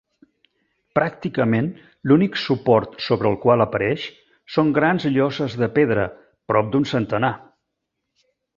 Pràcticament, 0.99 1.67
l'únic 2.11 2.39
suport 2.43 2.95
sobre 3.09 3.29
el 3.33 3.37
qual 3.45 3.65
apareix 3.67 4.07
són 4.55 4.73
grans 4.81 5.07
lloses 5.19 5.59
de 5.65 5.71
pedra, 5.79 6.07
prop 6.53 6.73
d'un 6.77 6.89
centenar. 6.95 7.33